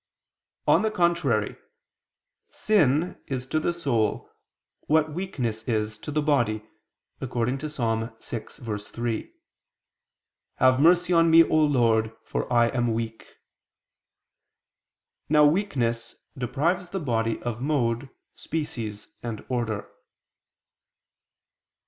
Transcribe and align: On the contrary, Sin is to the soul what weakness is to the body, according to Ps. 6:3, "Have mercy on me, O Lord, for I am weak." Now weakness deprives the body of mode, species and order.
On 0.67 0.81
the 0.81 0.89
contrary, 0.89 1.57
Sin 2.49 3.21
is 3.27 3.45
to 3.45 3.59
the 3.59 3.71
soul 3.71 4.31
what 4.87 5.13
weakness 5.13 5.61
is 5.67 5.99
to 5.99 6.09
the 6.09 6.23
body, 6.23 6.65
according 7.19 7.59
to 7.59 7.67
Ps. 7.67 7.77
6:3, 7.77 9.29
"Have 10.55 10.79
mercy 10.81 11.13
on 11.13 11.29
me, 11.29 11.43
O 11.47 11.55
Lord, 11.55 12.13
for 12.23 12.51
I 12.51 12.69
am 12.69 12.95
weak." 12.95 13.27
Now 15.29 15.45
weakness 15.45 16.15
deprives 16.35 16.89
the 16.89 16.99
body 16.99 17.39
of 17.43 17.61
mode, 17.61 18.09
species 18.33 19.07
and 19.21 19.45
order. 19.49 19.87